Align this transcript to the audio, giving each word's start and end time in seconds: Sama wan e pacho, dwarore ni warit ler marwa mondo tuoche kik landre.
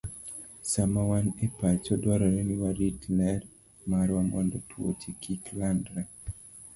Sama 0.71 1.01
wan 1.09 1.27
e 1.45 1.47
pacho, 1.59 1.93
dwarore 2.03 2.39
ni 2.47 2.55
warit 2.63 3.01
ler 3.17 3.41
marwa 3.89 4.21
mondo 4.31 4.57
tuoche 4.69 5.09
kik 5.21 5.43
landre. 5.59 6.01